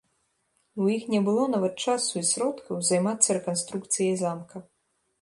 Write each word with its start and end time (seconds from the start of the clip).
У 0.85 0.87
іх 0.95 1.03
не 1.15 1.19
было 1.27 1.43
нават 1.57 1.75
часу 1.85 2.13
і 2.23 2.25
сродкаў 2.33 2.83
займацца 2.91 3.29
рэканструкцыяй 3.41 4.15
замка. 4.27 4.69